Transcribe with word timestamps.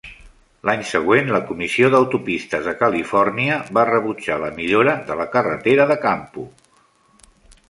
L'any 0.67 0.79
següent, 0.91 1.27
la 1.35 1.41
Comissió 1.49 1.91
d'Autopistes 1.95 2.65
de 2.69 2.73
Califòrnia 2.79 3.61
va 3.79 3.85
rebutjar 3.93 4.41
la 4.47 4.51
millora 4.59 4.97
de 5.11 5.21
la 5.23 5.29
carretera 5.37 5.87
de 5.95 6.03
Campo. 6.09 6.49